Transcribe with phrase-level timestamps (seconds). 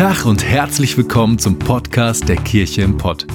[0.00, 3.26] Tag und herzlich willkommen zum Podcast der Kirche im Pott.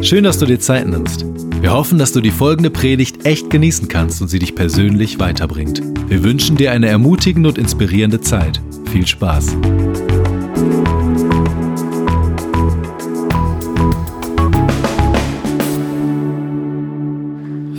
[0.00, 1.26] Schön, dass du dir Zeit nimmst.
[1.60, 5.82] Wir hoffen, dass du die folgende Predigt echt genießen kannst und sie dich persönlich weiterbringt.
[6.08, 8.58] Wir wünschen dir eine ermutigende und inspirierende Zeit.
[8.90, 9.48] Viel Spaß.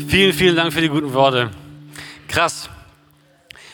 [0.08, 1.50] Vielen, vielen Dank für die guten Worte.
[2.28, 2.70] Krass.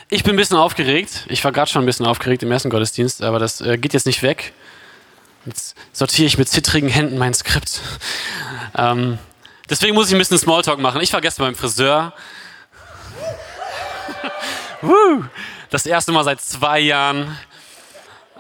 [0.10, 1.26] Ich bin ein bisschen aufgeregt.
[1.28, 4.06] Ich war gerade schon ein bisschen aufgeregt im ersten Gottesdienst, aber das äh, geht jetzt
[4.06, 4.54] nicht weg.
[5.46, 7.82] Jetzt sortiere ich mit zittrigen Händen mein Skript.
[8.78, 9.18] Ähm,
[9.70, 11.02] deswegen muss ich ein bisschen Smalltalk machen.
[11.02, 12.14] Ich war gestern beim Friseur.
[15.70, 17.38] das erste Mal seit zwei Jahren.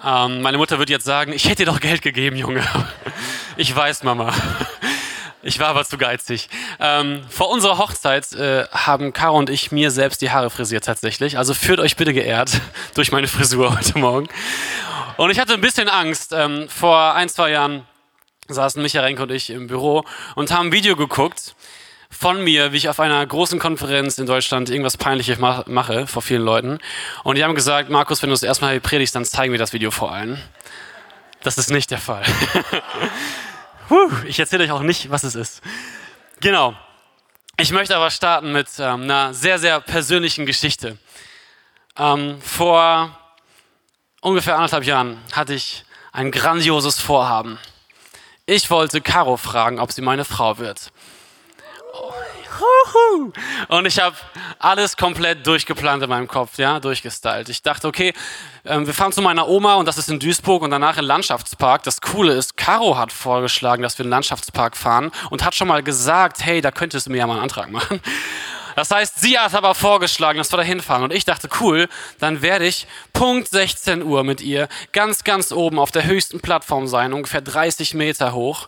[0.03, 2.63] Ähm, meine Mutter wird jetzt sagen, ich hätte dir doch Geld gegeben, Junge.
[3.57, 4.33] ich weiß, Mama.
[5.43, 6.49] Ich war aber zu geizig.
[6.79, 11.39] Ähm, vor unserer Hochzeit äh, haben Caro und ich mir selbst die Haare frisiert tatsächlich.
[11.39, 12.61] Also führt euch bitte geehrt
[12.93, 14.29] durch meine Frisur heute Morgen.
[15.21, 16.33] Und ich hatte ein bisschen Angst.
[16.33, 17.85] Ähm, vor ein, zwei Jahren
[18.47, 21.53] saßen Micha Renke und ich im Büro und haben ein Video geguckt
[22.09, 26.41] von mir, wie ich auf einer großen Konferenz in Deutschland irgendwas Peinliches mache vor vielen
[26.41, 26.79] Leuten.
[27.23, 29.91] Und die haben gesagt, Markus, wenn du es erstmal predigst, dann zeigen wir das Video
[29.91, 30.41] vor allen.
[31.43, 32.23] Das ist nicht der Fall.
[34.25, 35.61] ich erzähle euch auch nicht, was es ist.
[36.39, 36.73] Genau.
[37.59, 40.97] Ich möchte aber starten mit ähm, einer sehr, sehr persönlichen Geschichte.
[41.95, 43.15] Ähm, vor
[44.21, 45.83] ungefähr anderthalb Jahren hatte ich
[46.13, 47.59] ein grandioses Vorhaben.
[48.45, 50.91] Ich wollte Caro fragen, ob sie meine Frau wird.
[53.67, 54.15] Und ich habe
[54.59, 57.49] alles komplett durchgeplant in meinem Kopf, ja, durchgestylt.
[57.49, 58.13] Ich dachte, okay,
[58.65, 61.83] ähm, wir fahren zu meiner Oma und das ist in Duisburg und danach in Landschaftspark.
[61.83, 65.67] Das Coole ist, Caro hat vorgeschlagen, dass wir in den Landschaftspark fahren und hat schon
[65.67, 68.01] mal gesagt, hey, da könntest du mir ja mal einen Antrag machen.
[68.75, 71.03] Das heißt, sie hat aber vorgeschlagen, dass wir da hinfahren.
[71.03, 71.87] Und ich dachte, cool,
[72.19, 76.87] dann werde ich Punkt 16 Uhr mit ihr ganz, ganz oben auf der höchsten Plattform
[76.87, 78.67] sein, ungefähr 30 Meter hoch.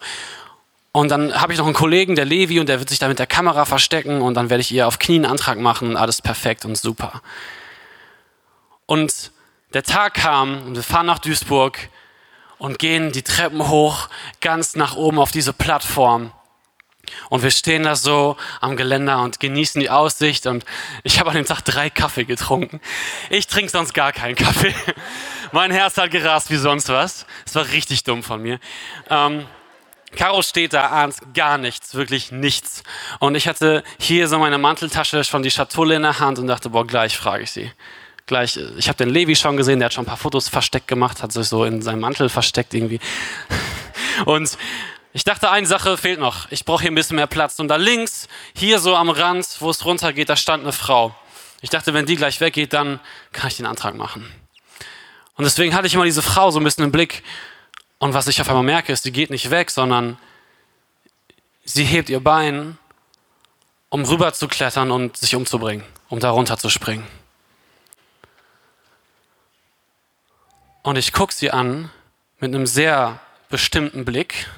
[0.92, 3.18] Und dann habe ich noch einen Kollegen, der Levi, und der wird sich da mit
[3.18, 6.66] der Kamera verstecken und dann werde ich ihr auf Knien einen Antrag machen alles perfekt
[6.66, 7.22] und super.
[8.86, 9.32] Und
[9.74, 11.80] der Tag kam und wir fahren nach Duisburg
[12.60, 14.08] und gehen die Treppen hoch,
[14.40, 16.32] ganz nach oben auf diese Plattform.
[17.30, 20.48] Und wir stehen da so am Geländer und genießen die Aussicht.
[20.48, 20.66] Und
[21.04, 22.80] ich habe an dem Tag drei Kaffee getrunken.
[23.30, 24.74] Ich trinke sonst gar keinen Kaffee.
[25.52, 27.26] Mein Herz hat gerast wie sonst was.
[27.46, 28.60] Es war richtig dumm von mir.
[29.10, 29.46] Ähm,
[30.16, 32.84] Caro steht da, ahnt gar nichts, wirklich nichts.
[33.20, 36.70] Und ich hatte hier so meine Manteltasche, schon die Schatulle in der Hand und dachte,
[36.70, 37.72] boah, gleich frage ich sie.
[38.26, 41.22] Gleich, ich habe den Levi schon gesehen, der hat schon ein paar Fotos versteckt gemacht,
[41.22, 43.00] hat sich so in seinem Mantel versteckt irgendwie.
[44.26, 44.58] Und
[45.14, 46.52] ich dachte, eine Sache fehlt noch.
[46.52, 47.60] Ich brauche hier ein bisschen mehr Platz.
[47.60, 51.16] Und da links, hier so am Rand, wo es runtergeht, da stand eine Frau.
[51.62, 53.00] Ich dachte, wenn die gleich weggeht, dann
[53.32, 54.30] kann ich den Antrag machen.
[55.36, 57.24] Und deswegen hatte ich immer diese Frau so ein bisschen im Blick
[58.04, 60.18] und was ich auf einmal merke, ist, sie geht nicht weg, sondern
[61.64, 62.78] sie hebt ihr Bein,
[63.88, 67.08] um rüber zu klettern und sich umzubringen, um da runter zu springen.
[70.82, 71.92] Und ich gucke sie an
[72.42, 74.50] mit einem sehr bestimmten Blick.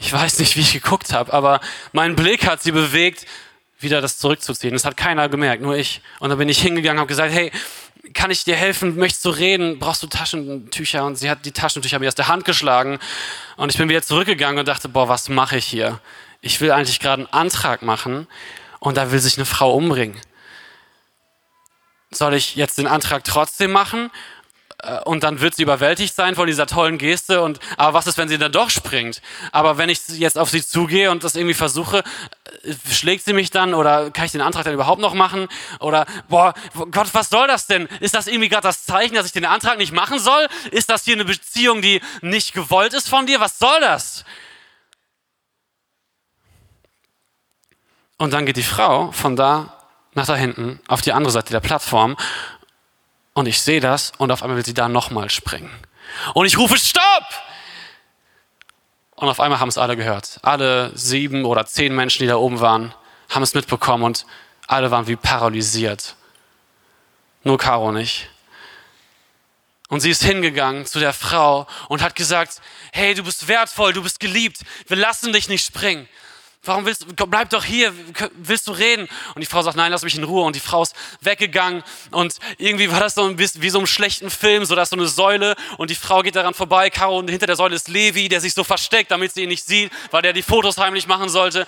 [0.00, 1.60] Ich weiß nicht, wie ich geguckt habe, aber
[1.92, 3.26] mein Blick hat sie bewegt,
[3.78, 4.72] wieder das zurückzuziehen.
[4.72, 6.00] Das hat keiner gemerkt, nur ich.
[6.20, 7.52] Und dann bin ich hingegangen und habe gesagt, hey,
[8.14, 8.96] kann ich dir helfen?
[8.96, 9.78] Möchtest du reden?
[9.78, 11.04] Brauchst du Taschentücher?
[11.04, 12.98] Und sie hat die Taschentücher mir aus der Hand geschlagen.
[13.56, 16.00] Und ich bin wieder zurückgegangen und dachte, boah, was mache ich hier?
[16.40, 18.26] Ich will eigentlich gerade einen Antrag machen
[18.78, 20.18] und da will sich eine Frau umbringen.
[22.10, 24.10] Soll ich jetzt den Antrag trotzdem machen
[25.04, 28.28] und dann wird sie überwältigt sein von dieser tollen Geste und aber was ist, wenn
[28.28, 29.20] sie dann doch springt?
[29.52, 32.02] Aber wenn ich jetzt auf sie zugehe und das irgendwie versuche,
[32.62, 35.48] äh, schlägt sie mich dann oder kann ich den Antrag dann überhaupt noch machen?
[35.80, 36.54] Oder boah,
[36.90, 37.88] Gott, was soll das denn?
[38.00, 40.48] Ist das irgendwie gerade das Zeichen, dass ich den Antrag nicht machen soll?
[40.70, 43.40] Ist das hier eine Beziehung, die nicht gewollt ist von dir?
[43.40, 44.24] Was soll das?
[48.16, 49.76] Und dann geht die Frau von da
[50.14, 52.16] nach da hinten auf die andere Seite der Plattform
[53.40, 55.70] und ich sehe das und auf einmal will sie da nochmal springen.
[56.34, 57.24] Und ich rufe Stopp!
[59.16, 60.38] Und auf einmal haben es alle gehört.
[60.42, 62.94] Alle sieben oder zehn Menschen, die da oben waren,
[63.28, 64.26] haben es mitbekommen und
[64.66, 66.16] alle waren wie paralysiert.
[67.42, 68.28] Nur Caro nicht.
[69.88, 72.60] Und sie ist hingegangen zu der Frau und hat gesagt,
[72.92, 76.08] hey, du bist wertvoll, du bist geliebt, wir lassen dich nicht springen.
[76.62, 77.94] Warum willst du, bleib doch hier,
[78.34, 79.08] willst du reden?
[79.34, 80.44] Und die Frau sagt, nein, lass mich in Ruhe.
[80.44, 81.82] Und die Frau ist weggegangen.
[82.10, 84.96] Und irgendwie war das so ein bisschen wie so einem schlechten Film, so dass so
[84.96, 86.90] eine Säule und die Frau geht daran vorbei.
[86.90, 89.64] Caro und hinter der Säule ist Levi, der sich so versteckt, damit sie ihn nicht
[89.64, 91.66] sieht, weil der die Fotos heimlich machen sollte.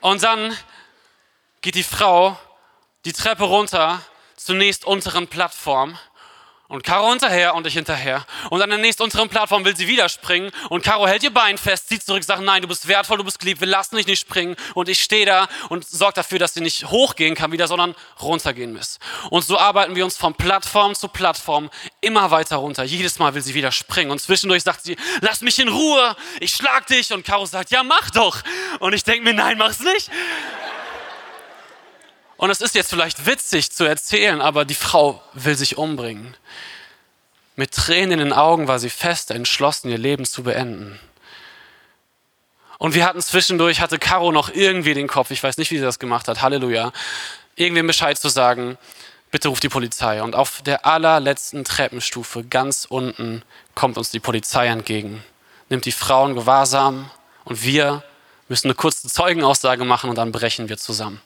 [0.00, 0.54] Und dann
[1.62, 2.38] geht die Frau
[3.06, 4.02] die Treppe runter
[4.36, 5.98] zur nächst unteren Plattform
[6.68, 8.26] Und Caro hinterher und ich hinterher.
[8.50, 10.50] Und an der nächsten unteren Plattform will sie wieder springen.
[10.68, 13.38] Und Caro hält ihr Bein fest, zieht zurück, sagt, nein, du bist wertvoll, du bist
[13.38, 14.56] geliebt, wir lassen dich nicht springen.
[14.74, 18.72] Und ich stehe da und sorge dafür, dass sie nicht hochgehen kann wieder, sondern runtergehen
[18.72, 18.98] muss.
[19.30, 21.70] Und so arbeiten wir uns von Plattform zu Plattform
[22.00, 22.82] immer weiter runter.
[22.82, 24.10] Jedes Mal will sie wieder springen.
[24.10, 27.12] Und zwischendurch sagt sie, lass mich in Ruhe, ich schlag dich.
[27.12, 28.42] Und Caro sagt, ja, mach doch.
[28.80, 30.10] Und ich denke mir, nein, mach's nicht.
[32.36, 36.36] Und es ist jetzt vielleicht witzig zu erzählen, aber die Frau will sich umbringen.
[37.54, 41.00] Mit Tränen in den Augen war sie fest entschlossen, ihr Leben zu beenden.
[42.78, 45.84] Und wir hatten zwischendurch, hatte Caro noch irgendwie den Kopf, ich weiß nicht, wie sie
[45.84, 46.92] das gemacht hat, Halleluja,
[47.54, 48.76] irgendwem Bescheid zu sagen,
[49.30, 50.22] bitte ruft die Polizei.
[50.22, 53.42] Und auf der allerletzten Treppenstufe, ganz unten,
[53.74, 55.24] kommt uns die Polizei entgegen,
[55.70, 57.10] nimmt die Frauen gewahrsam
[57.46, 58.02] und wir
[58.48, 61.22] müssen eine kurze Zeugenaussage machen und dann brechen wir zusammen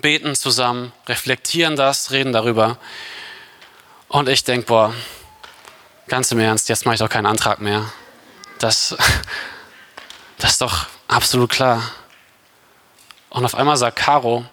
[0.00, 2.78] beten zusammen, reflektieren das, reden darüber.
[4.08, 4.94] Und ich denke, boah,
[6.08, 7.90] ganz im Ernst, jetzt mache ich doch keinen Antrag mehr.
[8.58, 8.96] Das,
[10.38, 11.82] das ist doch absolut klar.
[13.30, 14.46] Und auf einmal sagt Caro,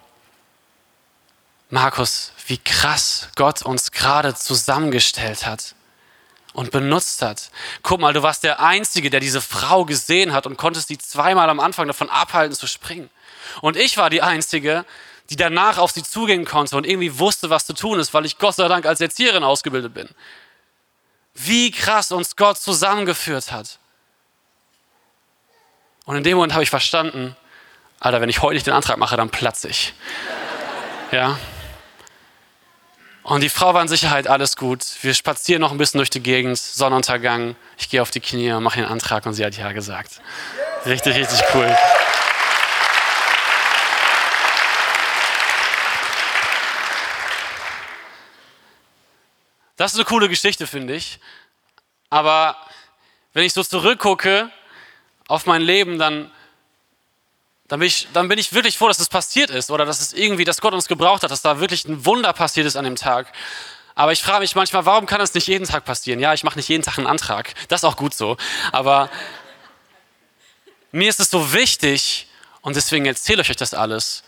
[1.70, 5.74] Markus, wie krass Gott uns gerade zusammengestellt hat
[6.52, 7.50] und benutzt hat.
[7.82, 11.50] Guck mal, du warst der Einzige, der diese Frau gesehen hat und konntest sie zweimal
[11.50, 13.10] am Anfang davon abhalten zu springen.
[13.60, 14.84] Und ich war die Einzige,
[15.30, 18.38] die danach auf sie zugehen konnte und irgendwie wusste, was zu tun ist, weil ich
[18.38, 20.08] Gott sei Dank als Erzieherin ausgebildet bin.
[21.34, 23.78] Wie krass uns Gott zusammengeführt hat.
[26.04, 27.34] Und in dem Moment habe ich verstanden,
[27.98, 29.94] Alter, wenn ich heute nicht den Antrag mache, dann platze ich.
[31.10, 31.38] Ja.
[33.22, 34.84] Und die Frau war in Sicherheit, alles gut.
[35.00, 37.56] Wir spazieren noch ein bisschen durch die Gegend, Sonnenuntergang.
[37.78, 40.20] Ich gehe auf die Knie und mache den Antrag und sie hat ja gesagt.
[40.84, 41.74] Richtig, richtig cool.
[49.76, 51.18] Das ist eine coole Geschichte, finde ich.
[52.10, 52.56] Aber
[53.32, 54.50] wenn ich so zurückgucke
[55.26, 56.30] auf mein Leben, dann,
[57.66, 60.00] dann, bin ich, dann bin ich wirklich froh, dass es das passiert ist oder dass
[60.00, 62.84] es irgendwie, dass Gott uns gebraucht hat, dass da wirklich ein Wunder passiert ist an
[62.84, 63.32] dem Tag.
[63.96, 66.20] Aber ich frage mich manchmal, warum kann das nicht jeden Tag passieren?
[66.20, 67.54] Ja, ich mache nicht jeden Tag einen Antrag.
[67.68, 68.36] Das ist auch gut so.
[68.72, 69.10] Aber
[70.92, 72.28] mir ist es so wichtig
[72.60, 74.22] und deswegen erzähle ich euch das alles,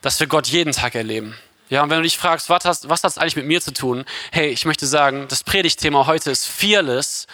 [0.00, 1.36] dass wir Gott jeden Tag erleben.
[1.72, 3.72] Ja, und wenn du dich fragst, was, hast, was hat es eigentlich mit mir zu
[3.72, 4.04] tun?
[4.30, 7.26] Hey, ich möchte sagen, das Predigtthema heute ist Fearless,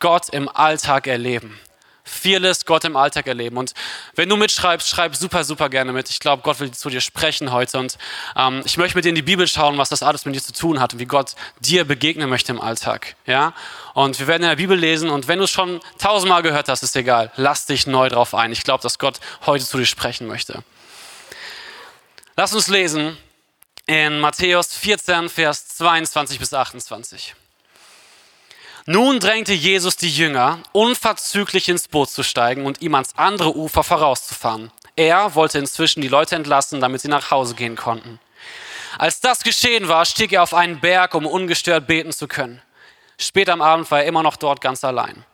[0.00, 1.56] Gott im Alltag erleben.
[2.02, 3.58] Fearless, Gott im Alltag erleben.
[3.58, 3.74] Und
[4.16, 6.10] wenn du mitschreibst, schreib super, super gerne mit.
[6.10, 7.78] Ich glaube, Gott will zu dir sprechen heute.
[7.78, 7.96] Und
[8.34, 10.52] ähm, ich möchte mit dir in die Bibel schauen, was das alles mit dir zu
[10.52, 13.14] tun hat und wie Gott dir begegnen möchte im Alltag.
[13.24, 13.54] Ja?
[13.94, 15.10] Und wir werden in der Bibel lesen.
[15.10, 17.30] Und wenn du es schon tausendmal gehört hast, ist egal.
[17.36, 18.50] Lass dich neu drauf ein.
[18.50, 20.64] Ich glaube, dass Gott heute zu dir sprechen möchte.
[22.34, 23.16] Lass uns lesen
[23.90, 27.34] in Matthäus 14, Vers 22 bis 28.
[28.86, 33.82] Nun drängte Jesus die Jünger, unverzüglich ins Boot zu steigen und ihm ans andere Ufer
[33.82, 34.70] vorauszufahren.
[34.94, 38.20] Er wollte inzwischen die Leute entlassen, damit sie nach Hause gehen konnten.
[38.96, 42.62] Als das geschehen war, stieg er auf einen Berg, um ungestört beten zu können.
[43.18, 45.24] Später am Abend war er immer noch dort ganz allein.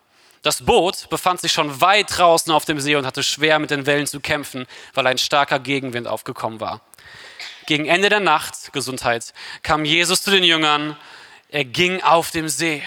[0.40, 3.84] Das Boot befand sich schon weit draußen auf dem See und hatte schwer mit den
[3.84, 6.80] Wellen zu kämpfen, weil ein starker Gegenwind aufgekommen war.
[7.66, 10.96] Gegen Ende der Nacht, Gesundheit, kam Jesus zu den Jüngern.
[11.48, 12.82] Er ging auf dem See.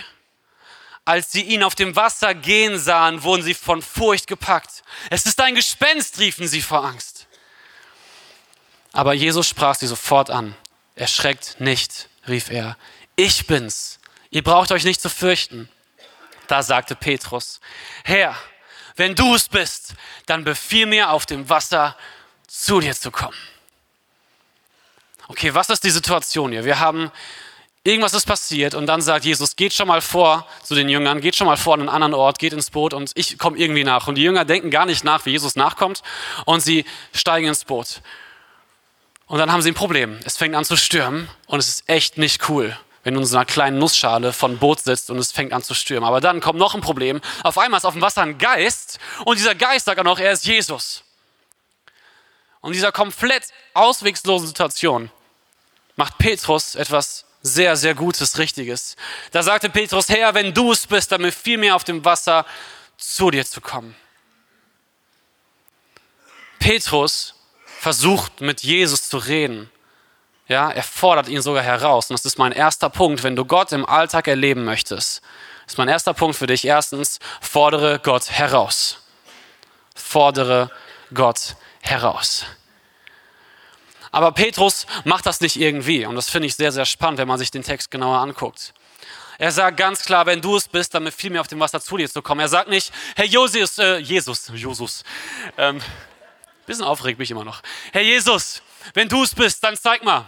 [1.03, 4.83] Als sie ihn auf dem Wasser gehen sahen, wurden sie von Furcht gepackt.
[5.09, 7.27] Es ist ein Gespenst, riefen sie vor Angst.
[8.93, 10.55] Aber Jesus sprach sie sofort an.
[10.95, 12.77] Erschreckt nicht, rief er.
[13.17, 13.99] Ich bin's.
[14.29, 15.69] Ihr braucht euch nicht zu fürchten.
[16.47, 17.59] Da sagte Petrus,
[18.03, 18.35] Herr,
[18.95, 19.93] wenn du es bist,
[20.25, 21.97] dann befiehl mir auf dem Wasser
[22.47, 23.37] zu dir zu kommen
[25.29, 26.65] okay, was ist die Situation hier?
[26.65, 27.11] Wir haben,
[27.83, 31.35] irgendwas ist passiert und dann sagt Jesus, geht schon mal vor zu den Jüngern, geht
[31.35, 34.07] schon mal vor an einen anderen Ort, geht ins Boot und ich komme irgendwie nach.
[34.07, 36.01] Und die Jünger denken gar nicht nach, wie Jesus nachkommt
[36.45, 36.83] und sie
[37.13, 38.01] steigen ins Boot.
[39.27, 40.19] Und dann haben sie ein Problem.
[40.25, 43.37] Es fängt an zu stürmen und es ist echt nicht cool, wenn du in so
[43.37, 46.07] einer kleinen Nussschale von Boot sitzt und es fängt an zu stürmen.
[46.07, 47.21] Aber dann kommt noch ein Problem.
[47.43, 50.31] Auf einmal ist auf dem Wasser ein Geist und dieser Geist sagt auch noch, er
[50.31, 51.03] ist Jesus.
[52.61, 55.11] Und dieser komplett auswegslosen Situation
[55.99, 58.95] macht Petrus etwas sehr, sehr Gutes, Richtiges.
[59.31, 62.45] Da sagte Petrus, Herr, wenn du es bist, dann befiehl mir auf dem Wasser
[62.97, 63.95] zu dir zu kommen.
[66.57, 67.35] Petrus
[67.79, 69.69] versucht mit Jesus zu reden.
[70.47, 72.09] Ja, er fordert ihn sogar heraus.
[72.09, 75.21] Und das ist mein erster Punkt, wenn du Gott im Alltag erleben möchtest.
[75.65, 76.63] Das ist mein erster Punkt für dich.
[76.65, 78.99] Erstens, fordere Gott heraus.
[79.95, 80.71] Fordere
[81.13, 82.45] Gott heraus.
[84.11, 86.05] Aber Petrus macht das nicht irgendwie.
[86.05, 88.73] Und das finde ich sehr, sehr spannend, wenn man sich den Text genauer anguckt.
[89.37, 91.95] Er sagt ganz klar, wenn du es bist, dann befiehl mir auf dem Wasser zu
[91.95, 92.41] dir zu kommen.
[92.41, 95.03] Er sagt nicht, Herr Josius, äh, Jesus, Jesus,
[95.57, 95.81] ähm,
[96.65, 97.61] bisschen aufregt mich immer noch.
[97.93, 98.61] Herr Jesus,
[98.93, 100.27] wenn du es bist, dann zeig mal.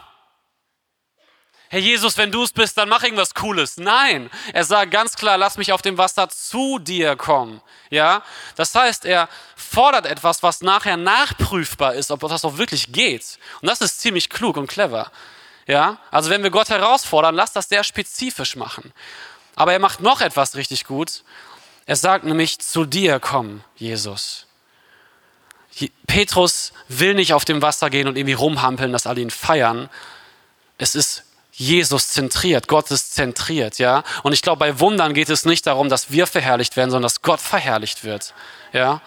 [1.71, 3.77] Herr Jesus, wenn du es bist, dann mach irgendwas Cooles.
[3.77, 7.61] Nein, er sagt ganz klar, lass mich auf dem Wasser zu dir kommen.
[7.89, 8.23] Ja,
[8.57, 13.39] das heißt, er fordert etwas, was nachher nachprüfbar ist, ob das auch wirklich geht.
[13.61, 15.13] Und das ist ziemlich klug und clever.
[15.65, 18.91] Ja, also wenn wir Gott herausfordern, lass das sehr spezifisch machen.
[19.55, 21.23] Aber er macht noch etwas richtig gut.
[21.85, 24.45] Er sagt nämlich, zu dir kommen, Jesus.
[26.05, 29.89] Petrus will nicht auf dem Wasser gehen und irgendwie rumhampeln, dass alle ihn feiern.
[30.77, 34.03] Es ist Jesus zentriert, Gott ist zentriert, ja.
[34.23, 37.21] Und ich glaube, bei Wundern geht es nicht darum, dass wir verherrlicht werden, sondern dass
[37.21, 38.33] Gott verherrlicht wird,
[38.73, 39.01] ja.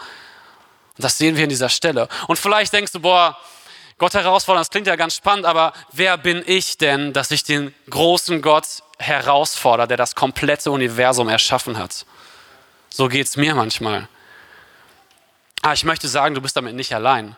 [0.96, 2.08] Und das sehen wir in dieser Stelle.
[2.28, 3.36] Und vielleicht denkst du, boah,
[3.98, 7.74] Gott herausfordern, das klingt ja ganz spannend, aber wer bin ich denn, dass ich den
[7.90, 8.66] großen Gott
[8.98, 12.04] herausfordere, der das komplette Universum erschaffen hat?
[12.90, 14.08] So geht es mir manchmal.
[15.62, 17.36] Ah, ich möchte sagen, du bist damit nicht allein.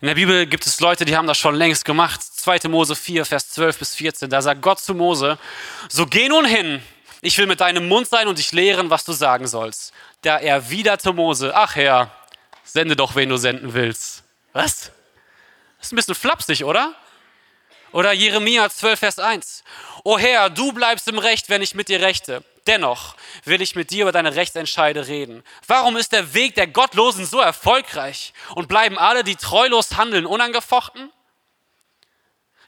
[0.00, 2.20] In der Bibel gibt es Leute, die haben das schon längst gemacht.
[2.40, 2.68] 2.
[2.68, 4.30] Mose 4, Vers 12 bis 14.
[4.30, 5.38] Da sagt Gott zu Mose,
[5.88, 6.82] so geh nun hin,
[7.22, 9.92] ich will mit deinem Mund sein und dich lehren, was du sagen sollst.
[10.22, 12.10] Da erwiderte Mose, ach Herr,
[12.64, 14.24] sende doch, wen du senden willst.
[14.52, 14.90] Was?
[15.78, 16.94] Das ist ein bisschen flapsig, oder?
[17.92, 19.64] Oder Jeremia 12, Vers 1.
[20.04, 22.44] O Herr, du bleibst im Recht, wenn ich mit dir rechte.
[22.66, 25.42] Dennoch will ich mit dir über deine Rechtsentscheide reden.
[25.66, 31.10] Warum ist der Weg der Gottlosen so erfolgreich und bleiben alle, die treulos handeln, unangefochten?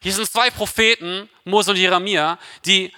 [0.02, 2.92] Hier sind zwei Propheten, Mose und Jeremia, die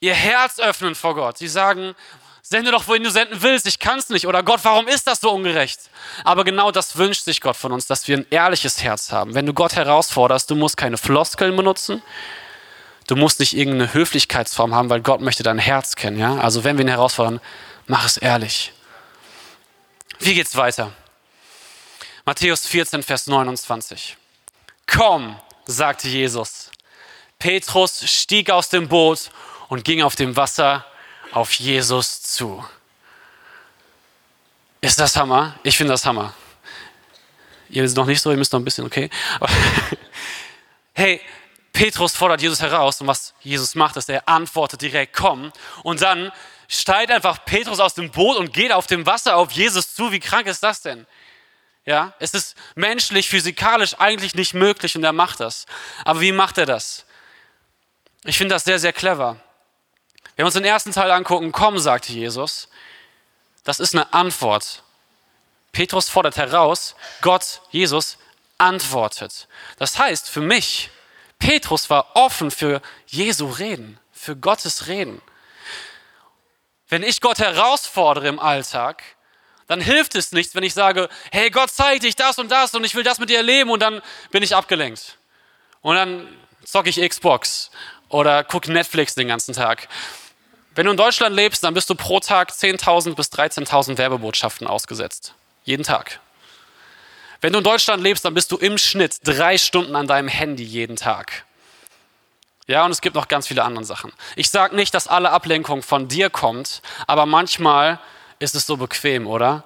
[0.00, 1.38] ihr Herz öffnen vor Gott.
[1.38, 1.94] Sie sagen,
[2.42, 4.26] sende doch, wohin du senden willst, ich kann es nicht.
[4.26, 5.80] Oder Gott, warum ist das so ungerecht?
[6.22, 9.34] Aber genau das wünscht sich Gott von uns, dass wir ein ehrliches Herz haben.
[9.34, 12.02] Wenn du Gott herausforderst, du musst keine Floskeln benutzen,
[13.06, 16.18] Du musst nicht irgendeine Höflichkeitsform haben, weil Gott möchte dein Herz kennen.
[16.18, 16.36] Ja?
[16.36, 17.40] Also wenn wir ihn herausfordern,
[17.86, 18.72] mach es ehrlich.
[20.20, 20.92] Wie geht's weiter?
[22.24, 24.16] Matthäus 14, Vers 29.
[24.86, 26.70] Komm, sagte Jesus.
[27.38, 29.30] Petrus stieg aus dem Boot
[29.68, 30.84] und ging auf dem Wasser
[31.32, 32.64] auf Jesus zu.
[34.80, 35.58] Ist das Hammer?
[35.62, 36.34] Ich finde das Hammer.
[37.70, 39.10] Ihr wisst noch nicht so, ihr müsst noch ein bisschen, okay?
[40.92, 41.20] hey,
[41.72, 45.52] Petrus fordert Jesus heraus und was Jesus macht, ist, er antwortet direkt, komm.
[45.82, 46.30] Und dann
[46.68, 50.12] steigt einfach Petrus aus dem Boot und geht auf dem Wasser auf Jesus zu.
[50.12, 51.06] Wie krank ist das denn?
[51.86, 55.66] Ja, es ist menschlich, physikalisch eigentlich nicht möglich und er macht das.
[56.04, 57.04] Aber wie macht er das?
[58.24, 59.36] Ich finde das sehr, sehr clever.
[60.36, 62.68] Wenn wir uns den ersten Teil angucken, komm, sagte Jesus,
[63.64, 64.82] das ist eine Antwort.
[65.72, 68.16] Petrus fordert heraus, Gott, Jesus,
[68.56, 69.48] antwortet.
[69.78, 70.90] Das heißt, für mich,
[71.38, 75.20] Petrus war offen für Jesu Reden, für Gottes Reden.
[76.88, 79.02] Wenn ich Gott herausfordere im Alltag,
[79.66, 82.84] dann hilft es nichts, wenn ich sage, hey Gott, zeig dich das und das und
[82.84, 85.16] ich will das mit dir erleben und dann bin ich abgelenkt.
[85.80, 86.28] Und dann
[86.64, 87.70] zocke ich Xbox
[88.08, 89.88] oder gucke Netflix den ganzen Tag.
[90.74, 95.34] Wenn du in Deutschland lebst, dann bist du pro Tag 10.000 bis 13.000 Werbebotschaften ausgesetzt.
[95.64, 96.20] Jeden Tag.
[97.40, 100.64] Wenn du in Deutschland lebst, dann bist du im Schnitt drei Stunden an deinem Handy
[100.64, 101.44] jeden Tag.
[102.66, 104.12] Ja, und es gibt noch ganz viele andere Sachen.
[104.36, 108.00] Ich sage nicht, dass alle Ablenkung von dir kommt, aber manchmal
[108.44, 109.64] ist es so bequem, oder?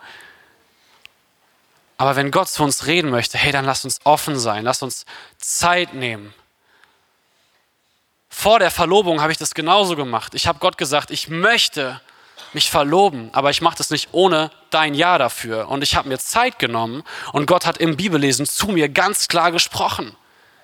[1.97, 5.05] Aber wenn Gott zu uns reden möchte, hey, dann lass uns offen sein, lass uns
[5.37, 6.33] Zeit nehmen.
[8.31, 10.35] Vor der Verlobung habe ich das genauso gemacht.
[10.35, 12.01] Ich habe Gott gesagt, ich möchte
[12.53, 15.69] mich verloben, aber ich mache das nicht ohne dein Ja dafür.
[15.69, 19.51] Und ich habe mir Zeit genommen und Gott hat im Bibellesen zu mir ganz klar
[19.51, 20.17] gesprochen.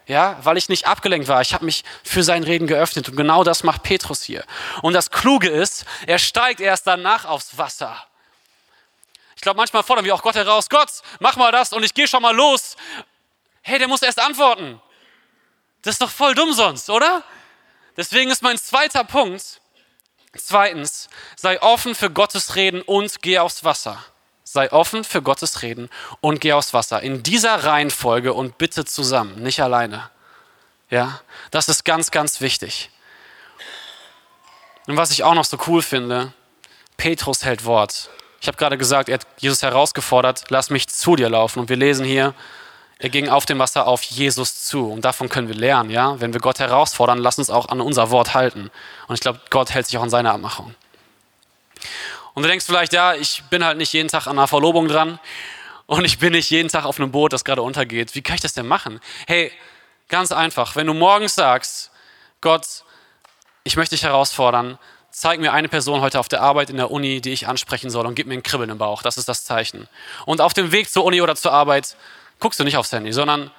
[0.06, 1.40] Ja, weil ich nicht abgelenkt war.
[1.40, 4.44] Ich habe mich für sein Reden geöffnet und genau das macht Petrus hier.
[4.82, 7.96] Und das Kluge ist, er steigt erst danach aufs Wasser.
[9.36, 12.06] Ich glaube, manchmal fordern wir auch Gott heraus, Gott, mach mal das und ich gehe
[12.06, 12.76] schon mal los.
[13.62, 14.80] Hey, der muss erst antworten.
[15.82, 17.22] Das ist doch voll dumm sonst, oder?
[17.96, 19.60] Deswegen ist mein zweiter Punkt,
[20.36, 24.04] Zweitens, sei offen für Gottes Reden und geh aufs Wasser.
[24.54, 27.02] Sei offen für Gottes Reden und geh aufs Wasser.
[27.02, 30.10] In dieser Reihenfolge und bitte zusammen, nicht alleine.
[30.90, 32.88] Ja, das ist ganz, ganz wichtig.
[34.86, 36.32] Und was ich auch noch so cool finde,
[36.96, 38.10] Petrus hält Wort.
[38.40, 41.58] Ich habe gerade gesagt, er hat Jesus herausgefordert, lass mich zu dir laufen.
[41.58, 42.32] Und wir lesen hier,
[43.00, 44.88] er ging auf dem Wasser auf Jesus zu.
[44.88, 46.20] Und davon können wir lernen, ja.
[46.20, 48.70] Wenn wir Gott herausfordern, lass uns auch an unser Wort halten.
[49.08, 50.76] Und ich glaube, Gott hält sich auch an seine Abmachung.
[52.34, 55.18] Und du denkst vielleicht, ja, ich bin halt nicht jeden Tag an einer Verlobung dran.
[55.86, 58.14] und ich bin nicht jeden Tag auf einem Boot, das gerade untergeht.
[58.14, 59.00] Wie kann ich das denn machen?
[59.26, 59.52] Hey,
[60.08, 61.90] ganz einfach, wenn du morgens sagst,
[62.40, 62.84] Gott,
[63.64, 64.78] ich möchte dich herausfordern,
[65.10, 68.06] zeig mir eine Person heute auf der Arbeit in der Uni, die ich ansprechen soll
[68.06, 69.02] und gib mir ein Kribbeln im Bauch.
[69.02, 69.88] Das ist das Zeichen.
[70.26, 71.96] Und auf dem Weg zur Uni oder zur Arbeit
[72.40, 73.50] guckst du nicht aufs Handy, sondern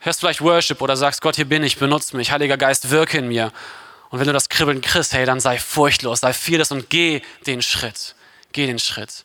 [0.00, 3.28] hörst vielleicht Worship oder sagst, Gott, hier bin ich, benutze mich, Heiliger Geist, wirke in
[3.28, 3.52] mir.
[4.10, 7.62] Und wenn du das Kribbeln kriegst, hey, dann sei furchtlos, sei vieles und geh den
[7.62, 8.16] Schritt.
[8.52, 9.24] Geh den Schritt.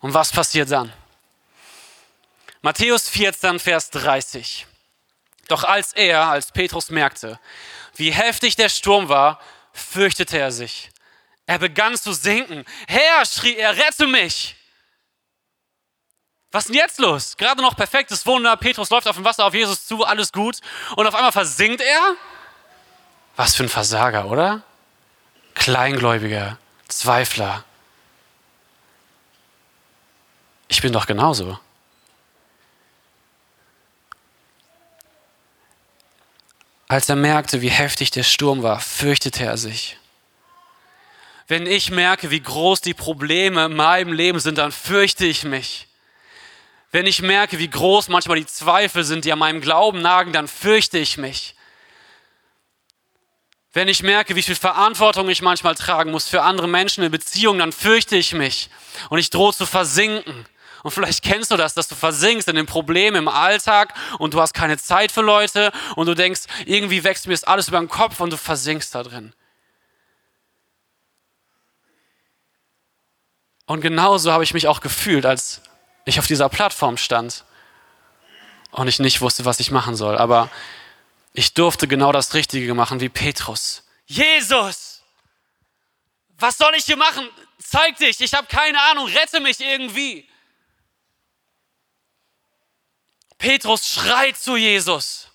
[0.00, 0.92] Und was passiert dann?
[2.60, 4.66] Matthäus 14, Vers 30.
[5.48, 7.38] Doch als er, als Petrus merkte,
[7.94, 9.40] wie heftig der Sturm war,
[9.72, 10.90] fürchtete er sich.
[11.46, 12.64] Er begann zu sinken.
[12.88, 14.56] Herr, schrie er, rette mich!
[16.50, 17.36] Was ist denn jetzt los?
[17.36, 18.56] Gerade noch perfektes Wunder.
[18.56, 20.58] Petrus läuft auf dem Wasser auf Jesus zu, alles gut.
[20.96, 22.16] Und auf einmal versinkt er?
[23.36, 24.62] Was für ein Versager, oder?
[25.54, 27.64] Kleingläubiger, Zweifler.
[30.68, 31.58] Ich bin doch genauso.
[36.88, 39.98] Als er merkte, wie heftig der Sturm war, fürchtete er sich.
[41.48, 45.88] Wenn ich merke, wie groß die Probleme in meinem Leben sind, dann fürchte ich mich.
[46.92, 50.48] Wenn ich merke, wie groß manchmal die Zweifel sind, die an meinem Glauben nagen, dann
[50.48, 51.55] fürchte ich mich.
[53.76, 57.58] Wenn ich merke, wie viel Verantwortung ich manchmal tragen muss für andere Menschen in Beziehungen,
[57.58, 58.70] dann fürchte ich mich
[59.10, 60.46] und ich drohe zu versinken.
[60.82, 64.40] Und vielleicht kennst du das, dass du versinkst in den Problemen im Alltag und du
[64.40, 67.90] hast keine Zeit für Leute und du denkst, irgendwie wächst mir das alles über den
[67.90, 69.34] Kopf und du versinkst da drin.
[73.66, 75.60] Und genauso habe ich mich auch gefühlt, als
[76.06, 77.44] ich auf dieser Plattform stand
[78.70, 80.16] und ich nicht wusste, was ich machen soll.
[80.16, 80.48] Aber
[81.36, 83.82] ich durfte genau das Richtige machen wie Petrus.
[84.06, 85.02] Jesus!
[86.38, 87.28] Was soll ich hier machen?
[87.58, 90.28] Zeig dich, ich habe keine Ahnung, rette mich irgendwie.
[93.36, 95.28] Petrus schreit zu Jesus.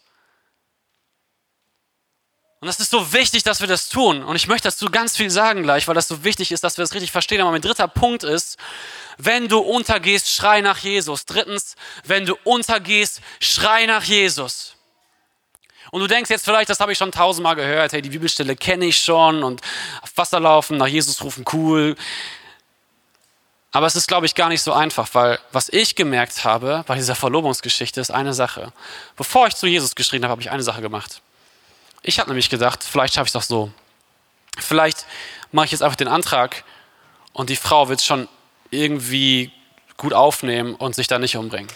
[2.61, 4.23] Und das ist so wichtig, dass wir das tun.
[4.23, 6.83] Und ich möchte dazu ganz viel sagen gleich, weil das so wichtig ist, dass wir
[6.83, 7.41] das richtig verstehen.
[7.41, 8.57] Aber mein dritter Punkt ist,
[9.17, 11.25] wenn du untergehst, schrei nach Jesus.
[11.25, 14.75] Drittens, wenn du untergehst, schrei nach Jesus.
[15.91, 18.85] Und du denkst jetzt vielleicht, das habe ich schon tausendmal gehört, hey, die Bibelstelle kenne
[18.85, 19.61] ich schon und
[20.01, 21.95] auf Wasser laufen, nach Jesus rufen, cool.
[23.73, 26.95] Aber es ist, glaube ich, gar nicht so einfach, weil was ich gemerkt habe bei
[26.95, 28.71] dieser Verlobungsgeschichte ist eine Sache.
[29.17, 31.21] Bevor ich zu Jesus geschrien habe, habe ich eine Sache gemacht.
[32.03, 33.71] Ich habe nämlich gedacht, vielleicht schaffe ich es doch so.
[34.57, 35.05] Vielleicht
[35.51, 36.63] mache ich jetzt einfach den Antrag
[37.33, 38.27] und die Frau wird es schon
[38.71, 39.51] irgendwie
[39.97, 41.71] gut aufnehmen und sich da nicht umbringen.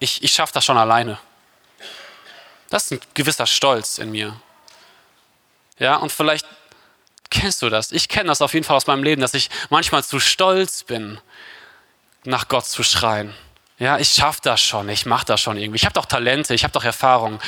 [0.00, 1.18] Ich, ich schaffe das schon alleine.
[2.70, 4.40] Das ist ein gewisser Stolz in mir.
[5.78, 6.46] Ja, und vielleicht
[7.28, 7.92] kennst du das.
[7.92, 11.20] Ich kenne das auf jeden Fall aus meinem Leben, dass ich manchmal zu stolz bin,
[12.24, 13.34] nach Gott zu schreien.
[13.78, 15.76] Ja, ich schaffe das schon, ich mache das schon irgendwie.
[15.76, 17.40] Ich habe doch Talente, ich habe doch Erfahrung.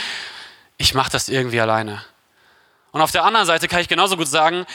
[0.78, 2.04] Ich mache das irgendwie alleine.
[2.90, 4.66] Und auf der anderen Seite kann ich genauso gut sagen,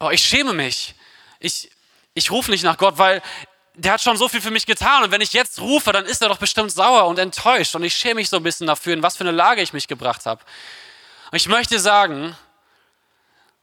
[0.00, 0.94] oh, ich schäme mich.
[1.40, 1.70] Ich,
[2.14, 3.22] ich rufe nicht nach Gott, weil
[3.74, 5.02] der hat schon so viel für mich getan.
[5.02, 7.74] Und wenn ich jetzt rufe, dann ist er doch bestimmt sauer und enttäuscht.
[7.74, 9.88] Und ich schäme mich so ein bisschen dafür, in was für eine Lage ich mich
[9.88, 10.42] gebracht habe.
[11.30, 12.36] Und ich möchte sagen,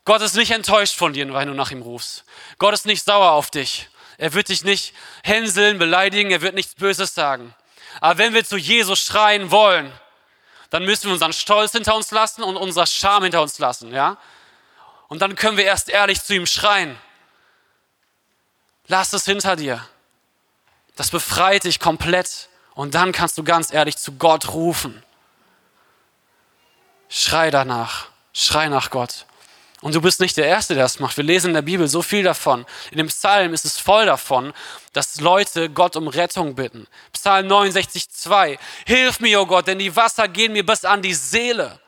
[0.04, 2.26] Gott ist nicht enttäuscht von dir, weil du nach ihm rufst.
[2.58, 3.88] Gott ist nicht sauer auf dich.
[4.18, 4.94] Er wird dich nicht
[5.24, 7.56] hänseln, beleidigen, er wird nichts Böses sagen.
[8.02, 9.92] Aber wenn wir zu Jesus schreien wollen,
[10.70, 14.18] dann müssen wir unseren Stolz hinter uns lassen und unsere Scham hinter uns lassen, ja?
[15.08, 16.98] Und dann können wir erst ehrlich zu ihm schreien.
[18.88, 19.86] Lass es hinter dir.
[21.02, 25.02] Das befreit dich komplett und dann kannst du ganz ehrlich zu Gott rufen.
[27.10, 29.26] Schrei danach, schrei nach Gott.
[29.82, 31.18] Und du bist nicht der Erste, der das macht.
[31.18, 32.68] Wir lesen in der Bibel so viel davon.
[32.92, 34.54] In dem Psalm ist es voll davon,
[34.94, 36.86] dass Leute Gott um Rettung bitten.
[37.14, 38.60] Psalm 69, 2.
[38.86, 41.80] Hilf mir, o oh Gott, denn die Wasser gehen mir bis an die Seele.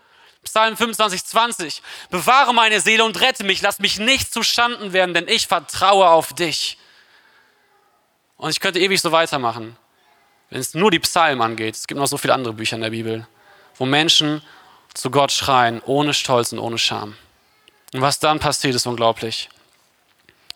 [0.43, 1.83] Psalm 25, 20.
[2.09, 3.61] Bewahre meine Seele und rette mich.
[3.61, 6.79] Lass mich nicht zu Schanden werden, denn ich vertraue auf dich.
[8.37, 9.77] Und ich könnte ewig so weitermachen,
[10.49, 11.75] wenn es nur die Psalmen angeht.
[11.75, 13.27] Es gibt noch so viele andere Bücher in der Bibel,
[13.75, 14.41] wo Menschen
[14.93, 17.15] zu Gott schreien, ohne Stolz und ohne Scham.
[17.93, 19.49] Und was dann passiert, ist unglaublich.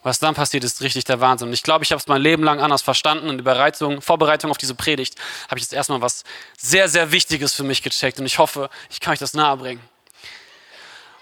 [0.03, 1.49] Was dann passiert, ist richtig der Wahnsinn.
[1.49, 3.29] Und ich glaube, ich habe es mein Leben lang anders verstanden.
[3.29, 5.15] In der Bereitung, Vorbereitung auf diese Predigt
[5.49, 6.23] habe ich jetzt erstmal was
[6.57, 8.19] sehr, sehr Wichtiges für mich gecheckt.
[8.19, 9.83] Und ich hoffe, ich kann euch das nahebringen.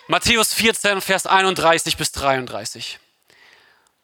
[0.08, 3.00] Matthäus 14, Vers 31 bis 33.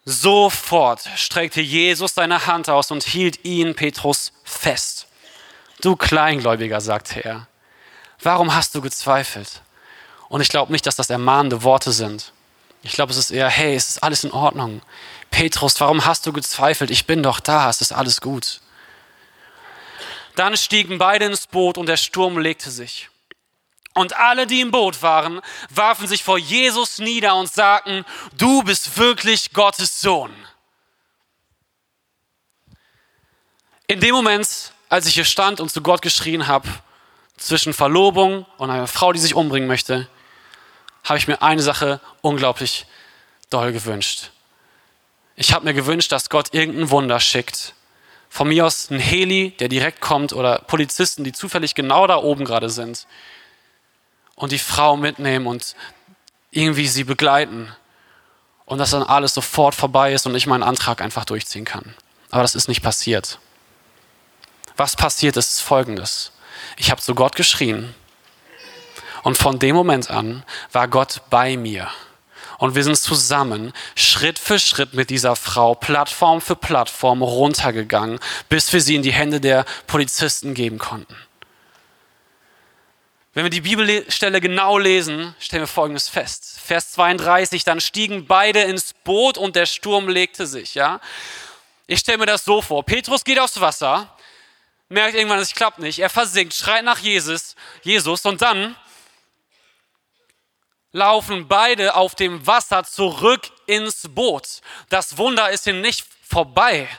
[0.04, 5.08] Sofort streckte Jesus seine Hand aus und hielt ihn, Petrus, fest.
[5.82, 7.48] Du Kleingläubiger, sagte er,
[8.22, 9.62] warum hast du gezweifelt?
[10.28, 12.34] Und ich glaube nicht, dass das ermahnende Worte sind.
[12.84, 14.82] Ich glaube, es ist eher, hey, es ist alles in Ordnung.
[15.30, 16.90] Petrus, warum hast du gezweifelt?
[16.90, 18.60] Ich bin doch da, es ist alles gut.
[20.36, 23.11] Dann stiegen beide ins Boot und der Sturm legte sich.
[23.94, 28.06] Und alle, die im Boot waren, warfen sich vor Jesus nieder und sagten,
[28.38, 30.34] du bist wirklich Gottes Sohn.
[33.88, 36.70] In dem Moment, als ich hier stand und zu Gott geschrien habe,
[37.36, 40.08] zwischen Verlobung und einer Frau, die sich umbringen möchte,
[41.04, 42.86] habe ich mir eine Sache unglaublich
[43.50, 44.30] doll gewünscht.
[45.36, 47.74] Ich habe mir gewünscht, dass Gott irgendein Wunder schickt.
[48.30, 52.46] Von mir aus ein Heli, der direkt kommt, oder Polizisten, die zufällig genau da oben
[52.46, 53.08] gerade sind
[54.42, 55.76] und die Frau mitnehmen und
[56.50, 57.72] irgendwie sie begleiten
[58.66, 61.94] und dass dann alles sofort vorbei ist und ich meinen Antrag einfach durchziehen kann.
[62.32, 63.38] Aber das ist nicht passiert.
[64.78, 66.32] Was passiert ist, folgendes.
[66.78, 67.94] Ich habe zu Gott geschrien
[69.22, 71.88] und von dem Moment an war Gott bei mir.
[72.58, 78.74] Und wir sind zusammen Schritt für Schritt mit dieser Frau Plattform für Plattform runtergegangen, bis
[78.74, 81.16] wir sie in die Hände der Polizisten geben konnten.
[83.34, 86.60] Wenn wir die Bibelstelle genau lesen, stellen wir Folgendes fest.
[86.60, 90.76] Vers 32, dann stiegen beide ins Boot und der Sturm legte sich.
[90.76, 91.00] Ja?
[91.88, 92.84] Ich stelle mir das so vor.
[92.84, 94.13] Petrus geht aufs Wasser,
[94.89, 96.00] merkt irgendwann, es klappt nicht.
[96.00, 98.76] Er versinkt, schreit nach Jesus, Jesus und dann
[100.91, 104.60] laufen beide auf dem Wasser zurück ins Boot.
[104.89, 106.89] Das Wunder ist hier nicht vorbei.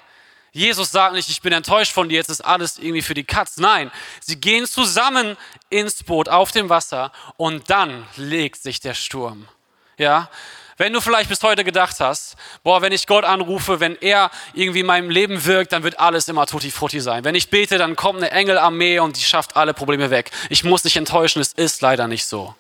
[0.53, 3.57] Jesus sagt nicht, ich bin enttäuscht von dir, jetzt ist alles irgendwie für die Katz.
[3.57, 5.37] Nein, sie gehen zusammen
[5.71, 9.49] ins Boot auf dem Wasser und dann legt sich der Sturm.
[9.97, 10.29] Ja,
[10.77, 14.81] wenn du vielleicht bis heute gedacht hast, boah, wenn ich Gott anrufe, wenn er irgendwie
[14.81, 17.25] in meinem Leben wirkt, dann wird alles immer tutti frutti sein.
[17.25, 20.31] Wenn ich bete, dann kommt eine Engelarmee und die schafft alle Probleme weg.
[20.51, 22.55] Ich muss dich enttäuschen, es ist leider nicht so.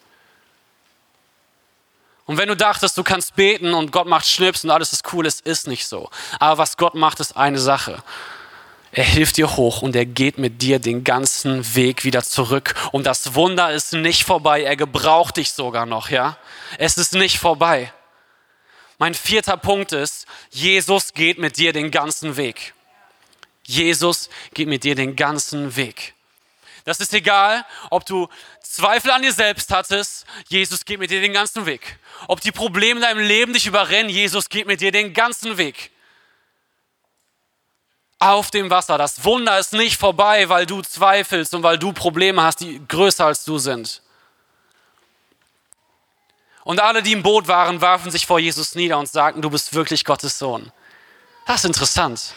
[2.26, 5.26] Und wenn du dachtest, du kannst beten und Gott macht Schnips und alles ist cool,
[5.26, 6.08] es ist nicht so.
[6.38, 8.02] Aber was Gott macht, ist eine Sache.
[8.92, 12.74] Er hilft dir hoch und er geht mit dir den ganzen Weg wieder zurück.
[12.92, 14.62] Und das Wunder ist nicht vorbei.
[14.62, 16.36] Er gebraucht dich sogar noch, ja?
[16.78, 17.92] Es ist nicht vorbei.
[18.98, 22.74] Mein vierter Punkt ist, Jesus geht mit dir den ganzen Weg.
[23.64, 26.14] Jesus geht mit dir den ganzen Weg.
[26.84, 28.28] Das ist egal, ob du
[28.60, 31.98] Zweifel an dir selbst hattest, Jesus geht mit dir den ganzen Weg.
[32.26, 35.90] Ob die Probleme in deinem Leben dich überrennen, Jesus geht mit dir den ganzen Weg.
[38.18, 38.98] Auf dem Wasser.
[38.98, 43.26] Das Wunder ist nicht vorbei, weil du zweifelst und weil du Probleme hast, die größer
[43.26, 44.00] als du sind.
[46.64, 49.74] Und alle, die im Boot waren, warfen sich vor Jesus nieder und sagten, du bist
[49.74, 50.70] wirklich Gottes Sohn.
[51.46, 52.34] Das ist interessant.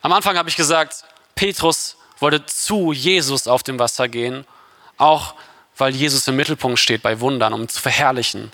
[0.00, 1.04] Am Anfang habe ich gesagt,
[1.34, 4.46] Petrus wollte zu Jesus auf dem Wasser gehen,
[4.96, 5.34] auch
[5.76, 8.52] weil Jesus im Mittelpunkt steht bei Wundern, um zu verherrlichen.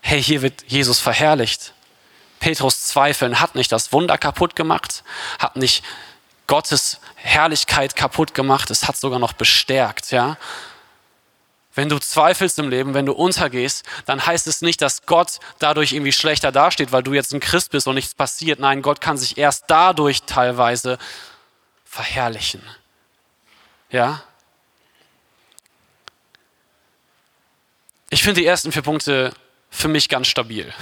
[0.00, 1.72] Hey, hier wird Jesus verherrlicht.
[2.40, 5.02] Petrus zweifeln hat nicht das Wunder kaputt gemacht,
[5.38, 5.82] hat nicht
[6.46, 10.36] Gottes Herrlichkeit kaputt gemacht, es hat sogar noch bestärkt, ja.
[11.74, 15.92] Wenn du zweifelst im Leben, wenn du untergehst, dann heißt es nicht, dass Gott dadurch
[15.92, 18.60] irgendwie schlechter dasteht, weil du jetzt ein Christ bist und nichts passiert.
[18.60, 20.98] Nein, Gott kann sich erst dadurch teilweise
[21.94, 22.60] verherrlichen.
[23.90, 24.24] Ja?
[28.10, 29.32] Ich finde die ersten vier Punkte
[29.70, 30.74] für mich ganz stabil.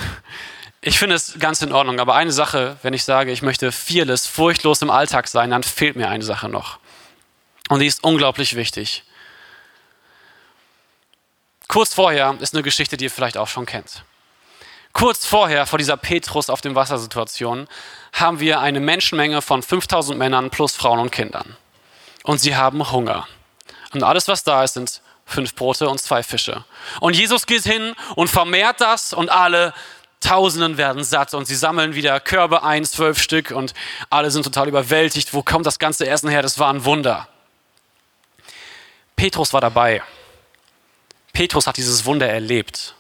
[0.81, 4.27] Ich finde es ganz in Ordnung, aber eine Sache, wenn ich sage, ich möchte fearless,
[4.27, 6.79] furchtlos im Alltag sein, dann fehlt mir eine Sache noch.
[7.69, 9.05] Und die ist unglaublich wichtig.
[11.69, 14.03] Kurz vorher ist eine Geschichte, die ihr vielleicht auch schon kennt.
[14.93, 17.67] Kurz vorher, vor dieser Petrus auf dem Wassersituation,
[18.13, 21.57] haben wir eine Menschenmenge von 5000 Männern plus Frauen und Kindern.
[22.25, 23.27] Und sie haben Hunger.
[23.93, 26.65] Und alles, was da ist, sind fünf Brote und zwei Fische.
[27.01, 29.73] Und Jesus geht hin und vermehrt das und alle
[30.21, 33.75] Tausenden werden satt und sie sammeln wieder Körbe ein, zwölf Stück und
[34.09, 35.35] alle sind total überwältigt.
[35.35, 36.43] Wo kommt das ganze Essen her?
[36.43, 37.27] Das war ein Wunder.
[39.17, 40.01] Petrus war dabei.
[41.33, 42.95] Petrus hat dieses Wunder erlebt.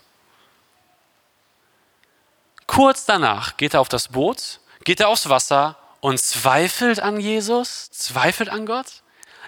[2.72, 7.90] Kurz danach geht er auf das Boot, geht er aufs Wasser und zweifelt an Jesus,
[7.90, 8.87] zweifelt an Gott.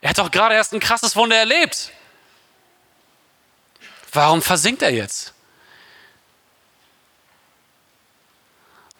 [0.02, 1.90] Er hat doch gerade erst ein krasses Wunder erlebt.
[4.12, 5.32] Warum versinkt er jetzt?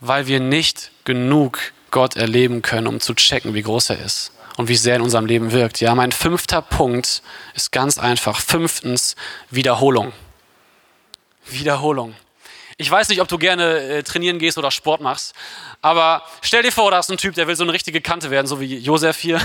[0.01, 1.59] Weil wir nicht genug
[1.91, 5.27] Gott erleben können, um zu checken, wie groß er ist und wie sehr in unserem
[5.27, 5.83] Leben wirkt.
[5.83, 8.41] Ja, mein fünfter Punkt ist ganz einfach.
[8.41, 9.17] Fünftens,
[9.51, 10.15] Wiederholung.
[11.45, 12.17] Wiederholung.
[12.77, 15.35] Ich weiß nicht, ob du gerne äh, trainieren gehst oder Sport machst,
[15.81, 18.47] aber stell dir vor, da ist ein Typ, der will so eine richtige Kante werden,
[18.47, 19.41] so wie Josef hier.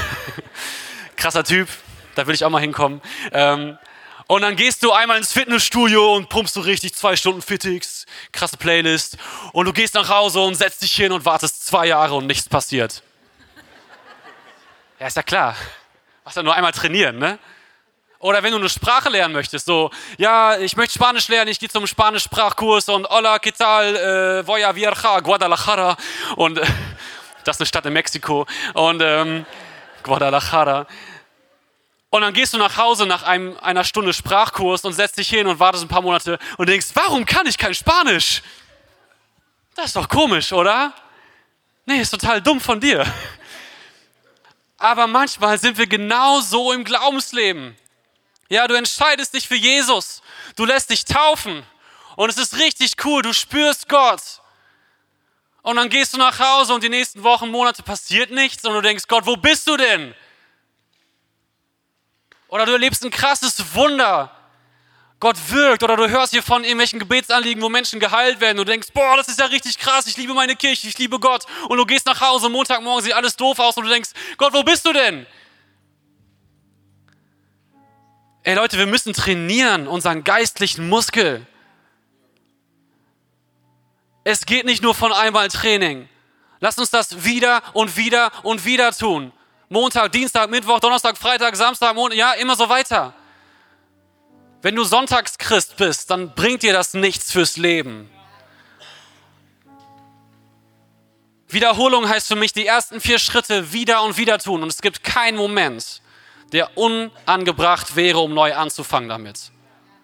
[1.16, 1.68] Krasser Typ,
[2.16, 3.02] da will ich auch mal hinkommen.
[3.32, 3.78] Ähm,
[4.26, 8.58] und dann gehst du einmal ins Fitnessstudio und pumpst du richtig zwei Stunden Fitix, krasse
[8.58, 9.18] Playlist.
[9.54, 12.48] Und du gehst nach Hause und setzt dich hin und wartest zwei Jahre und nichts
[12.48, 13.02] passiert.
[15.00, 15.56] Ja, ist ja klar.
[16.24, 17.40] Was ja nur einmal trainieren, ne?
[18.22, 21.70] Oder wenn du eine Sprache lernen möchtest, so, ja, ich möchte Spanisch lernen, ich gehe
[21.70, 23.96] zum Spanisch-Sprachkurs und hola, ¿qué tal?
[23.96, 25.96] Äh, voy a viajar, Guadalajara.
[26.36, 26.66] Und äh,
[27.46, 28.46] das ist eine Stadt in Mexiko.
[28.74, 29.46] Und ähm,
[30.04, 30.86] Guadalajara.
[32.10, 35.48] Und dann gehst du nach Hause nach einem, einer Stunde Sprachkurs und setzt dich hin
[35.48, 38.42] und wartest ein paar Monate und denkst, warum kann ich kein Spanisch?
[39.76, 40.92] Das ist doch komisch, oder?
[41.86, 43.06] Nee, ist total dumm von dir.
[44.78, 47.78] Aber manchmal sind wir genau so im Glaubensleben.
[48.50, 50.22] Ja, du entscheidest dich für Jesus.
[50.56, 51.64] Du lässt dich taufen.
[52.16, 53.22] Und es ist richtig cool.
[53.22, 54.22] Du spürst Gott.
[55.62, 58.82] Und dann gehst du nach Hause und die nächsten Wochen, Monate passiert nichts und du
[58.82, 60.16] denkst, Gott, wo bist du denn?
[62.48, 64.36] Oder du erlebst ein krasses Wunder.
[65.20, 68.58] Gott wirkt oder du hörst hier von irgendwelchen Gebetsanliegen, wo Menschen geheilt werden.
[68.58, 71.20] Und du denkst, boah, das ist ja richtig krass, ich liebe meine Kirche, ich liebe
[71.20, 71.46] Gott.
[71.68, 74.64] Und du gehst nach Hause, Montagmorgen sieht alles doof aus und du denkst, Gott, wo
[74.64, 75.28] bist du denn?
[78.50, 81.46] Ey Leute, wir müssen trainieren, unseren geistlichen Muskel.
[84.24, 86.10] Es geht nicht nur von einmal Training.
[86.60, 89.32] Lass uns das wieder und wieder und wieder tun.
[89.70, 93.14] Montag, Dienstag, Mittwoch, Donnerstag, Freitag, Samstag, Montag, ja, immer so weiter.
[94.64, 98.10] Wenn du Sonntagschrist bist, dann bringt dir das nichts fürs Leben.
[101.50, 104.64] Wiederholung heißt für mich die ersten vier Schritte wieder und wieder tun.
[104.64, 106.02] Und es gibt keinen Moment,
[106.50, 109.52] der unangebracht wäre, um neu anzufangen damit.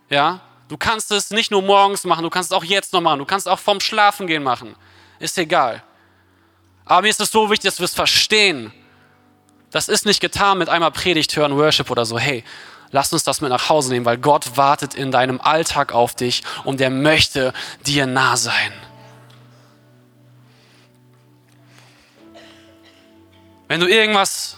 [0.10, 0.42] Ja?
[0.68, 3.26] Du kannst es nicht nur morgens machen, du kannst es auch jetzt noch machen, du
[3.26, 4.76] kannst es auch vom Schlafengehen machen.
[5.20, 5.84] Ist egal.
[6.86, 8.72] Aber mir ist es so wichtig, dass wir es verstehen.
[9.72, 12.18] Das ist nicht getan mit einmal Predigt hören, Worship oder so.
[12.18, 12.44] Hey,
[12.92, 16.44] lass uns das mit nach Hause nehmen, weil Gott wartet in deinem Alltag auf dich
[16.64, 17.54] und er möchte
[17.86, 18.74] dir nah sein.
[23.68, 24.58] Wenn du irgendwas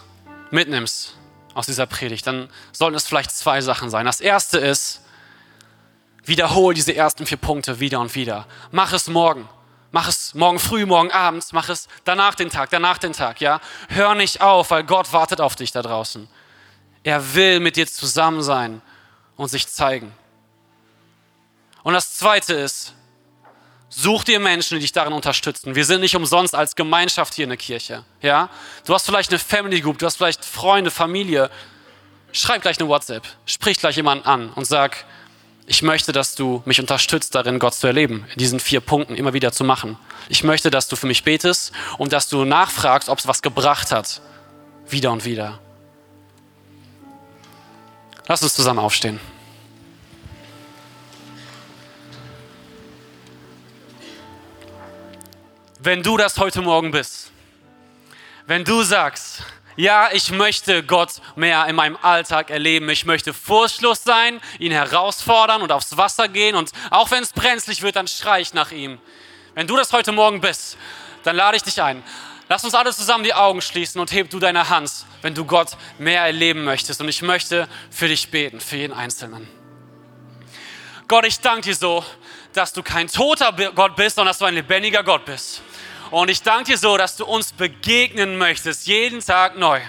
[0.50, 1.17] mitnimmst,
[1.58, 4.06] aus dieser Predigt, dann sollten es vielleicht zwei Sachen sein.
[4.06, 5.00] Das erste ist,
[6.24, 8.46] wiederhole diese ersten vier Punkte wieder und wieder.
[8.70, 9.48] Mach es morgen.
[9.90, 13.58] Mach es morgen früh, morgen abends, mach es danach den Tag, danach den Tag, ja?
[13.88, 16.28] Hör nicht auf, weil Gott wartet auf dich da draußen.
[17.02, 18.80] Er will mit dir zusammen sein
[19.36, 20.12] und sich zeigen.
[21.82, 22.94] Und das zweite ist,
[23.90, 25.74] Such dir Menschen, die dich darin unterstützen.
[25.74, 28.04] Wir sind nicht umsonst als Gemeinschaft hier in der Kirche.
[28.20, 28.50] Ja?
[28.84, 31.50] Du hast vielleicht eine Family Group, du hast vielleicht Freunde, Familie.
[32.32, 35.06] Schreib gleich eine WhatsApp, sprich gleich jemanden an und sag,
[35.66, 39.32] ich möchte, dass du mich unterstützt darin, Gott zu erleben, in diesen vier Punkten immer
[39.32, 39.98] wieder zu machen.
[40.28, 43.92] Ich möchte, dass du für mich betest und dass du nachfragst, ob es was gebracht
[43.92, 44.20] hat.
[44.88, 45.58] Wieder und wieder.
[48.26, 49.20] Lass uns zusammen aufstehen.
[55.88, 57.30] Wenn du das heute Morgen bist,
[58.46, 59.42] wenn du sagst,
[59.74, 62.90] ja, ich möchte Gott mehr in meinem Alltag erleben.
[62.90, 66.56] Ich möchte furchtlos sein, ihn herausfordern und aufs Wasser gehen.
[66.56, 68.98] Und auch wenn es brenzlig wird, dann schrei ich nach ihm.
[69.54, 70.76] Wenn du das heute Morgen bist,
[71.22, 72.02] dann lade ich dich ein.
[72.50, 75.70] Lass uns alle zusammen die Augen schließen und heb du deine Hand, wenn du Gott
[75.98, 77.00] mehr erleben möchtest.
[77.00, 79.48] Und ich möchte für dich beten, für jeden Einzelnen.
[81.08, 82.04] Gott, ich danke dir so,
[82.52, 85.62] dass du kein toter Gott bist, sondern dass du ein lebendiger Gott bist.
[86.10, 89.80] Und ich danke dir so, dass du uns begegnen möchtest, jeden Tag neu.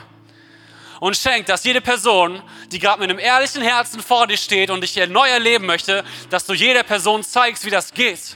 [0.99, 4.81] Und schenk, dass jede Person, die gerade mit einem ehrlichen Herzen vor dir steht und
[4.81, 8.35] dich neu erleben möchte, dass du jeder Person zeigst, wie das geht.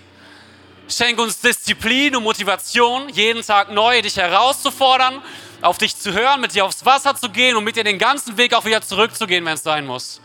[0.88, 5.22] Schenk uns Disziplin und Motivation, jeden Tag neu dich herauszufordern,
[5.62, 8.38] auf dich zu hören, mit dir aufs Wasser zu gehen und mit dir den ganzen
[8.38, 10.22] Weg auch wieder zurückzugehen, wenn es sein muss.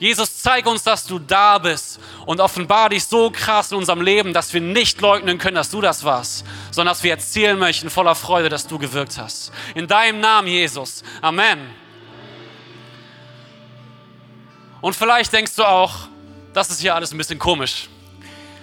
[0.00, 4.32] Jesus, zeig uns, dass du da bist und offenbar dich so krass in unserem Leben,
[4.32, 8.14] dass wir nicht leugnen können, dass du das warst, sondern dass wir erzählen möchten voller
[8.14, 9.52] Freude, dass du gewirkt hast.
[9.74, 11.04] In deinem Namen, Jesus.
[11.20, 11.58] Amen.
[14.80, 15.92] Und vielleicht denkst du auch,
[16.54, 17.90] das ist hier alles ein bisschen komisch.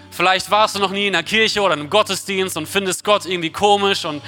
[0.10, 3.52] Vielleicht warst du noch nie in der Kirche oder im Gottesdienst und findest Gott irgendwie
[3.52, 4.24] komisch und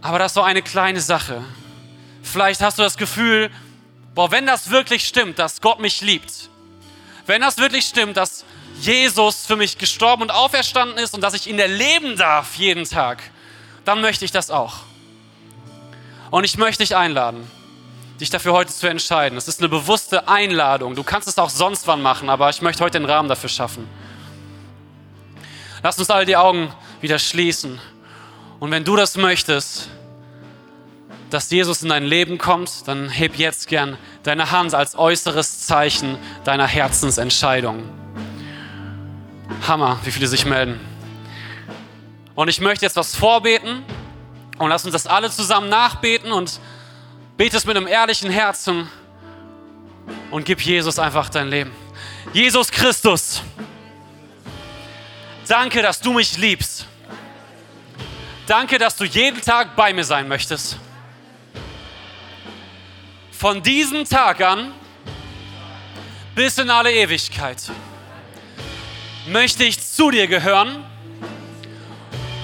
[0.00, 1.44] aber das ist so eine kleine Sache.
[2.22, 3.50] Vielleicht hast du das Gefühl,
[4.16, 6.48] boah, wenn das wirklich stimmt, dass Gott mich liebt,
[7.26, 8.44] wenn das wirklich stimmt, dass
[8.80, 13.22] Jesus für mich gestorben und auferstanden ist und dass ich ihn erleben darf jeden Tag,
[13.84, 14.78] dann möchte ich das auch.
[16.30, 17.48] Und ich möchte dich einladen,
[18.18, 19.36] dich dafür heute zu entscheiden.
[19.36, 20.94] Es ist eine bewusste Einladung.
[20.94, 23.88] Du kannst es auch sonst wann machen, aber ich möchte heute den Rahmen dafür schaffen.
[25.82, 27.80] Lass uns alle die Augen wieder schließen.
[28.60, 29.90] Und wenn du das möchtest,
[31.30, 36.18] dass Jesus in dein Leben kommt, dann heb jetzt gern deine Hand als äußeres Zeichen
[36.44, 37.82] deiner Herzensentscheidung.
[39.66, 40.78] Hammer, wie viele sich melden.
[42.34, 43.84] Und ich möchte jetzt was vorbeten
[44.58, 46.60] Und lass uns das alle zusammen nachbeten und
[47.36, 48.88] bete es mit einem ehrlichen Herzen
[50.30, 51.72] und gib Jesus einfach dein Leben.
[52.32, 53.42] Jesus Christus,
[55.46, 56.86] danke, dass du mich liebst.
[58.46, 60.78] Danke, dass du jeden Tag bei mir sein möchtest.
[63.38, 64.72] Von diesem Tag an
[66.34, 67.70] bis in alle Ewigkeit
[69.30, 70.82] möchte ich zu dir gehören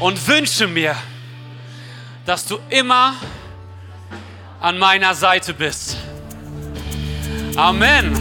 [0.00, 0.94] und wünsche mir,
[2.26, 3.14] dass du immer
[4.60, 5.96] an meiner Seite bist.
[7.56, 8.12] Amen.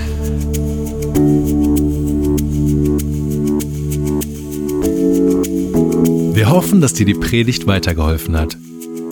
[6.33, 8.55] Wir hoffen, dass dir die Predigt weitergeholfen hat.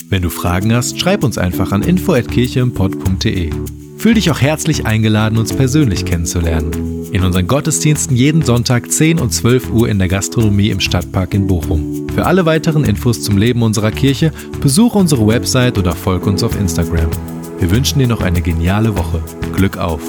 [0.10, 3.52] Wenn du Fragen hast, schreib uns einfach an info@kircheimpod.de.
[3.98, 6.72] Fühl dich auch herzlich eingeladen, uns persönlich kennenzulernen.
[7.12, 11.46] In unseren Gottesdiensten jeden Sonntag 10 und 12 Uhr in der Gastronomie im Stadtpark in
[11.46, 12.08] Bochum.
[12.16, 16.60] Für alle weiteren Infos zum Leben unserer Kirche besuche unsere Website oder folge uns auf
[16.60, 17.10] Instagram.
[17.60, 19.22] Wir wünschen dir noch eine geniale Woche.
[19.54, 20.02] Glück auf!